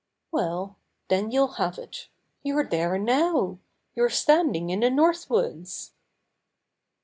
"Well, 0.31 0.77
then 1.09 1.29
you'll 1.29 1.57
have 1.61 1.77
it. 1.77 2.07
You're 2.41 2.63
there 2.63 2.97
now! 2.97 3.59
You're 3.93 4.09
standing 4.09 4.71
in 4.71 4.79
the 4.79 4.89
North 4.89 5.29
Woods 5.29 5.91